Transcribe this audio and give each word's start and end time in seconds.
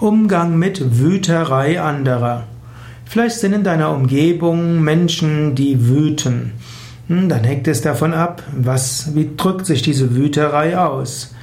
Umgang 0.00 0.56
mit 0.56 1.00
Wüterei 1.00 1.80
anderer. 1.80 2.44
Vielleicht 3.04 3.40
sind 3.40 3.52
in 3.52 3.64
deiner 3.64 3.90
Umgebung 3.90 4.80
Menschen, 4.80 5.56
die 5.56 5.88
wüten. 5.88 6.52
Hm, 7.08 7.28
dann 7.28 7.42
hängt 7.42 7.66
es 7.66 7.80
davon 7.80 8.14
ab, 8.14 8.44
was, 8.56 9.16
wie 9.16 9.30
drückt 9.36 9.66
sich 9.66 9.82
diese 9.82 10.14
Wüterei 10.14 10.78
aus. 10.78 11.34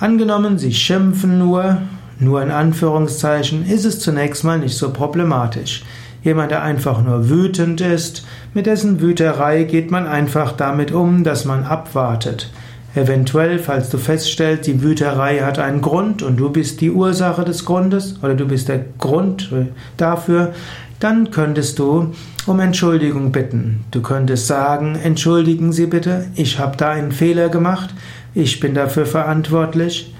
Angenommen, 0.00 0.58
sie 0.58 0.74
schimpfen 0.74 1.38
nur, 1.38 1.82
nur 2.18 2.42
in 2.42 2.50
Anführungszeichen, 2.50 3.64
ist 3.64 3.84
es 3.84 4.00
zunächst 4.00 4.42
mal 4.42 4.58
nicht 4.58 4.76
so 4.76 4.92
problematisch. 4.92 5.84
Jemand, 6.24 6.50
der 6.50 6.64
einfach 6.64 7.00
nur 7.04 7.30
wütend 7.30 7.80
ist, 7.80 8.26
mit 8.52 8.66
dessen 8.66 9.00
Wüterei 9.00 9.62
geht 9.62 9.92
man 9.92 10.08
einfach 10.08 10.52
damit 10.52 10.90
um, 10.90 11.22
dass 11.22 11.44
man 11.44 11.62
abwartet. 11.62 12.50
Eventuell, 12.94 13.60
falls 13.60 13.88
du 13.88 13.98
feststellst, 13.98 14.66
die 14.66 14.82
Wüterei 14.82 15.40
hat 15.40 15.60
einen 15.60 15.80
Grund 15.80 16.22
und 16.22 16.36
du 16.38 16.50
bist 16.50 16.80
die 16.80 16.90
Ursache 16.90 17.44
des 17.44 17.64
Grundes 17.64 18.16
oder 18.22 18.34
du 18.34 18.46
bist 18.46 18.68
der 18.68 18.84
Grund 18.98 19.52
dafür, 19.96 20.52
dann 20.98 21.30
könntest 21.30 21.78
du 21.78 22.12
um 22.46 22.60
Entschuldigung 22.60 23.30
bitten. 23.32 23.84
Du 23.90 24.02
könntest 24.02 24.48
sagen, 24.48 24.98
entschuldigen 25.02 25.72
Sie 25.72 25.86
bitte, 25.86 26.26
ich 26.34 26.58
habe 26.58 26.76
da 26.76 26.90
einen 26.90 27.12
Fehler 27.12 27.48
gemacht, 27.48 27.94
ich 28.34 28.60
bin 28.60 28.74
dafür 28.74 29.06
verantwortlich, 29.06 30.12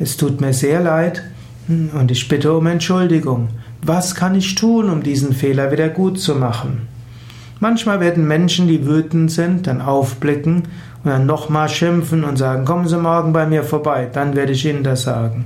es 0.00 0.16
tut 0.16 0.40
mir 0.40 0.52
sehr 0.52 0.80
leid 0.80 1.22
und 1.68 2.10
ich 2.10 2.26
bitte 2.28 2.52
um 2.54 2.66
Entschuldigung. 2.66 3.48
Was 3.82 4.14
kann 4.14 4.34
ich 4.34 4.54
tun, 4.54 4.88
um 4.88 5.02
diesen 5.02 5.34
Fehler 5.34 5.70
wieder 5.70 5.90
gut 5.90 6.18
zu 6.18 6.34
machen? 6.34 6.88
Manchmal 7.60 8.00
werden 8.00 8.26
Menschen, 8.26 8.66
die 8.66 8.86
wütend 8.86 9.30
sind, 9.30 9.66
dann 9.66 9.80
aufblicken 9.80 10.64
und 11.04 11.10
dann 11.10 11.26
nochmal 11.26 11.68
schimpfen 11.68 12.24
und 12.24 12.36
sagen, 12.36 12.64
kommen 12.64 12.88
Sie 12.88 12.96
morgen 12.96 13.32
bei 13.32 13.46
mir 13.46 13.62
vorbei, 13.62 14.08
dann 14.10 14.34
werde 14.34 14.52
ich 14.52 14.64
Ihnen 14.64 14.82
das 14.82 15.02
sagen. 15.02 15.44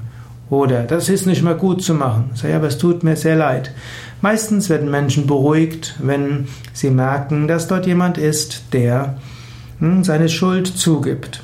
Oder 0.50 0.84
das 0.84 1.08
ist 1.08 1.26
nicht 1.26 1.42
mehr 1.42 1.54
gut 1.54 1.82
zu 1.82 1.94
machen. 1.94 2.30
Sag, 2.34 2.50
ja, 2.50 2.56
aber 2.56 2.68
es 2.68 2.78
tut 2.78 3.02
mir 3.02 3.16
sehr 3.16 3.36
leid. 3.36 3.72
Meistens 4.20 4.70
werden 4.70 4.90
Menschen 4.90 5.26
beruhigt, 5.26 5.94
wenn 6.02 6.48
sie 6.72 6.90
merken, 6.90 7.48
dass 7.48 7.68
dort 7.68 7.86
jemand 7.86 8.18
ist, 8.18 8.72
der 8.72 9.16
hm, 9.78 10.04
seine 10.04 10.28
Schuld 10.28 10.66
zugibt. 10.66 11.42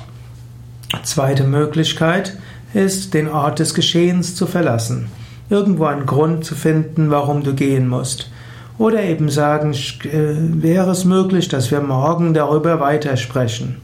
Zweite 1.03 1.43
Möglichkeit 1.43 2.37
ist, 2.73 3.13
den 3.13 3.29
Ort 3.29 3.59
des 3.59 3.73
Geschehens 3.73 4.35
zu 4.35 4.47
verlassen. 4.47 5.07
Irgendwo 5.49 5.85
einen 5.85 6.05
Grund 6.05 6.43
zu 6.43 6.55
finden, 6.55 7.11
warum 7.11 7.43
du 7.43 7.53
gehen 7.53 7.87
musst. 7.87 8.31
Oder 8.77 9.03
eben 9.03 9.29
sagen, 9.29 9.71
äh, 9.71 10.61
wäre 10.61 10.91
es 10.91 11.05
möglich, 11.05 11.47
dass 11.47 11.71
wir 11.71 11.79
morgen 11.79 12.33
darüber 12.33 12.79
weitersprechen. 12.79 13.77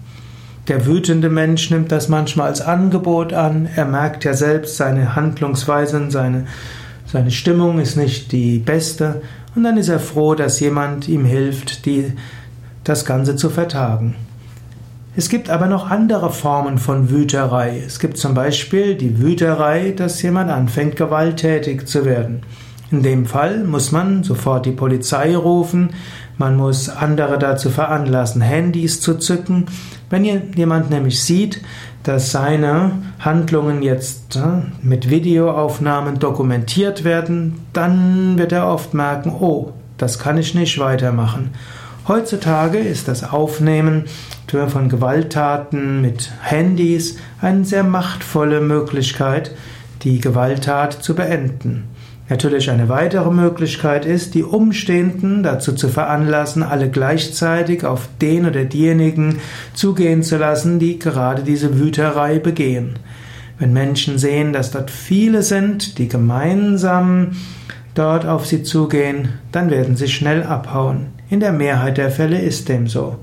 Der 0.68 0.86
wütende 0.86 1.30
Mensch 1.30 1.72
nimmt 1.72 1.92
das 1.92 2.08
manchmal 2.08 2.48
als 2.48 2.62
Angebot 2.62 3.34
an. 3.34 3.68
Er 3.76 3.86
merkt 3.86 4.24
ja 4.24 4.34
selbst, 4.34 4.78
seine 4.78 5.16
Handlungsweisen, 5.16 6.12
seine, 6.12 6.46
seine 7.06 7.32
Stimmung 7.32 7.80
ist 7.80 7.98
nicht 7.98 8.32
die 8.32 8.60
beste. 8.60 9.22
Und 9.56 9.64
dann 9.64 9.78
ist 9.78 9.90
er 9.90 10.00
froh, 10.00 10.36
dass 10.36 10.60
jemand 10.60 11.08
ihm 11.08 11.26
hilft, 11.26 11.86
die, 11.86 12.14
das 12.84 13.06
Ganze 13.06 13.36
zu 13.36 13.50
vertagen. 13.50 14.16
Es 15.14 15.28
gibt 15.28 15.50
aber 15.50 15.68
noch 15.68 15.90
andere 15.90 16.32
Formen 16.32 16.78
von 16.78 17.10
Wüterei. 17.10 17.84
Es 17.86 18.00
gibt 18.00 18.18
zum 18.18 18.34
Beispiel 18.34 18.96
die 18.96 19.20
Wüterei, 19.20 19.92
dass 19.92 20.22
jemand 20.22 20.50
anfängt, 20.50 20.96
gewalttätig 20.96 21.86
zu 21.86 22.06
werden. 22.06 22.44
In 22.92 23.04
dem 23.04 23.26
Fall 23.26 23.64
muss 23.64 23.94
man 23.94 24.24
sofort 24.24 24.66
die 24.66 24.72
Polizei 24.72 25.36
rufen, 25.36 25.92
man 26.38 26.58
muss 26.58 26.90
andere 26.90 27.40
dazu 27.40 27.70
veranlassen, 27.70 28.42
Handys 28.42 29.00
zu 29.00 29.18
zücken. 29.18 29.68
Wenn 30.10 30.26
jemand 30.26 30.90
nämlich 30.90 31.24
sieht, 31.24 31.62
dass 32.04 32.32
seine 32.32 32.92
Handlungen 33.20 33.82
jetzt 33.82 34.36
äh, 34.36 34.64
mit 34.82 35.10
Videoaufnahmen 35.10 36.20
dokumentiert 36.20 37.04
werden, 37.04 37.60
dann 37.74 38.38
wird 38.38 38.52
er 38.52 38.68
oft 38.68 38.94
merken, 38.94 39.32
oh, 39.40 39.72
das 39.98 40.20
kann 40.20 40.38
ich 40.38 40.56
nicht 40.56 40.80
weitermachen. 40.80 41.52
Heutzutage 42.08 42.80
ist 42.80 43.08
das 43.08 43.32
Aufnehmen 43.32 44.06
von 44.68 44.90
Gewalttaten 44.90 46.02
mit 46.02 46.32
Handys 46.42 47.18
eine 47.40 47.64
sehr 47.64 47.84
machtvolle 47.84 48.60
Möglichkeit, 48.60 49.56
die 50.02 50.20
Gewalttat 50.20 51.04
zu 51.04 51.16
beenden. 51.16 51.88
Natürlich 52.32 52.70
eine 52.70 52.88
weitere 52.88 53.30
Möglichkeit 53.30 54.06
ist, 54.06 54.36
die 54.36 54.44
Umstehenden 54.44 55.44
dazu 55.44 55.74
zu 55.74 55.90
veranlassen, 55.90 56.64
alle 56.64 56.90
gleichzeitig 56.90 57.84
auf 57.84 58.08
den 58.22 58.46
oder 58.46 58.64
diejenigen 58.64 59.40
zugehen 59.74 60.24
zu 60.24 60.38
lassen, 60.38 60.80
die 60.80 60.98
gerade 60.98 61.44
diese 61.44 61.78
Wüterei 61.78 62.40
begehen. 62.40 62.94
Wenn 63.60 63.74
Menschen 63.74 64.18
sehen, 64.18 64.54
dass 64.54 64.72
dort 64.72 64.92
viele 64.92 65.44
sind, 65.44 65.98
die 65.98 66.08
gemeinsam 66.08 67.32
dort 67.96 68.26
auf 68.26 68.46
sie 68.46 68.64
zugehen, 68.64 69.34
dann 69.52 69.70
werden 69.70 69.98
sie 69.98 70.08
schnell 70.08 70.44
abhauen. 70.44 71.08
In 71.30 71.42
der 71.42 71.52
Mehrheit 71.52 71.98
der 71.98 72.12
Fälle 72.12 72.40
ist 72.40 72.70
dem 72.70 72.88
so. 72.88 73.18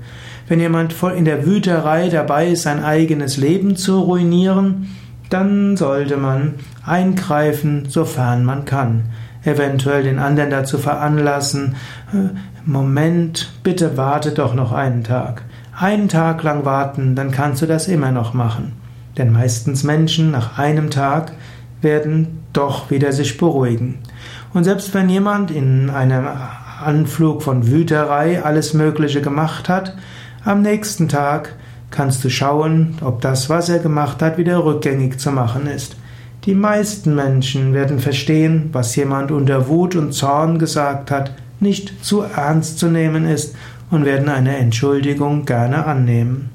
Wenn 0.47 0.59
jemand 0.59 0.93
voll 0.93 1.13
in 1.13 1.25
der 1.25 1.47
Wüterei 1.47 2.09
dabei 2.09 2.49
ist, 2.49 2.61
sein 2.61 2.83
eigenes 2.83 3.37
Leben 3.37 3.75
zu 3.75 4.01
ruinieren, 4.01 4.87
dann 5.29 5.77
sollte 5.77 6.17
man 6.17 6.55
eingreifen, 6.85 7.85
sofern 7.87 8.43
man 8.43 8.65
kann. 8.65 9.05
Eventuell 9.43 10.03
den 10.03 10.19
anderen 10.19 10.49
dazu 10.49 10.77
veranlassen, 10.77 11.75
äh, 12.13 12.37
Moment, 12.65 13.51
bitte 13.63 13.97
warte 13.97 14.31
doch 14.31 14.53
noch 14.53 14.73
einen 14.73 15.03
Tag. 15.03 15.43
Einen 15.77 16.09
Tag 16.09 16.43
lang 16.43 16.65
warten, 16.65 17.15
dann 17.15 17.31
kannst 17.31 17.61
du 17.61 17.65
das 17.65 17.87
immer 17.87 18.11
noch 18.11 18.33
machen. 18.33 18.73
Denn 19.17 19.31
meistens 19.31 19.83
Menschen 19.83 20.31
nach 20.31 20.59
einem 20.59 20.89
Tag 20.91 21.31
werden 21.81 22.43
doch 22.53 22.91
wieder 22.91 23.13
sich 23.13 23.37
beruhigen. 23.37 23.99
Und 24.53 24.65
selbst 24.65 24.93
wenn 24.93 25.09
jemand 25.09 25.51
in 25.51 25.89
einem 25.89 26.27
Anflug 26.83 27.43
von 27.43 27.67
Wüterei 27.67 28.43
alles 28.43 28.73
Mögliche 28.73 29.21
gemacht 29.21 29.69
hat, 29.69 29.95
am 30.43 30.61
nächsten 30.61 31.07
Tag 31.07 31.53
kannst 31.91 32.23
du 32.23 32.29
schauen, 32.29 32.97
ob 33.01 33.21
das, 33.21 33.49
was 33.49 33.69
er 33.69 33.79
gemacht 33.79 34.21
hat, 34.21 34.37
wieder 34.37 34.63
rückgängig 34.63 35.19
zu 35.19 35.31
machen 35.31 35.67
ist. 35.67 35.95
Die 36.45 36.55
meisten 36.55 37.15
Menschen 37.15 37.73
werden 37.73 37.99
verstehen, 37.99 38.69
was 38.71 38.95
jemand 38.95 39.31
unter 39.31 39.67
Wut 39.67 39.95
und 39.95 40.13
Zorn 40.13 40.57
gesagt 40.57 41.11
hat, 41.11 41.33
nicht 41.59 42.05
zu 42.05 42.21
ernst 42.21 42.79
zu 42.79 42.87
nehmen 42.87 43.25
ist 43.25 43.55
und 43.91 44.05
werden 44.05 44.29
eine 44.29 44.57
Entschuldigung 44.57 45.45
gerne 45.45 45.85
annehmen. 45.85 46.49